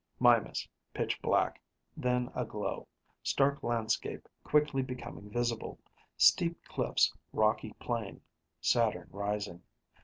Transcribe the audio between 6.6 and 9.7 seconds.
cliffs, rocky plain. Saturn rising.